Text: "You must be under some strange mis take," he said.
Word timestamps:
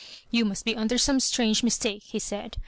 "You 0.31 0.45
must 0.45 0.65
be 0.65 0.75
under 0.75 0.97
some 0.97 1.19
strange 1.19 1.61
mis 1.61 1.77
take," 1.77 2.01
he 2.01 2.17
said. 2.17 2.57